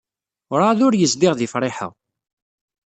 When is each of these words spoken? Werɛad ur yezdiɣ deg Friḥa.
Werɛad 0.49 0.79
ur 0.87 0.93
yezdiɣ 0.95 1.33
deg 1.35 1.49
Friḥa. 1.53 1.87